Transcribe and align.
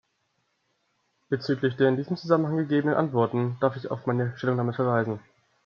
Bezüglich 1.29 1.75
der 1.75 1.89
in 1.89 1.95
diesem 1.95 2.17
Zusammenhang 2.17 2.57
gegebenen 2.57 2.95
Antworten 2.95 3.57
darf 3.61 3.75
ich 3.75 3.91
auf 3.91 4.07
meine 4.07 4.35
Stellungnahme 4.35 4.73
verweisen. 4.73 5.19